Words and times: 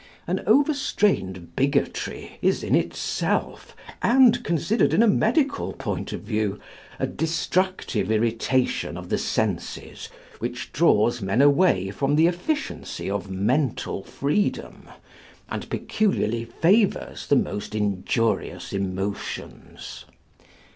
An 0.25 0.41
overstrained 0.47 1.55
bigotry 1.55 2.39
is 2.41 2.63
in 2.63 2.73
itself, 2.73 3.75
and 4.01 4.43
considered 4.43 4.95
in 4.95 5.03
a 5.03 5.07
medical 5.07 5.73
point 5.73 6.11
of 6.11 6.21
view, 6.21 6.59
a 6.97 7.05
destructive 7.05 8.11
irritation 8.11 8.97
of 8.97 9.09
the 9.09 9.19
senses, 9.19 10.09
which 10.39 10.71
draws 10.73 11.21
men 11.21 11.39
away 11.39 11.91
from 11.91 12.15
the 12.15 12.25
efficiency 12.25 13.11
of 13.11 13.29
mental 13.29 14.03
freedom, 14.03 14.89
and 15.51 15.69
peculiarly 15.69 16.45
favours 16.45 17.27
the 17.27 17.35
most 17.35 17.75
injurious 17.75 18.73
emotions. 18.73 20.05